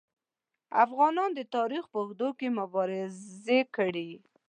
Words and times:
افغانانو 0.83 1.35
د 1.35 1.37
خپل 1.39 1.51
تاریخ 1.57 1.83
په 1.91 1.97
اوږدو 2.01 2.29
کې 2.39 2.47
مبارزې 2.59 3.59
کړي. 3.75 4.09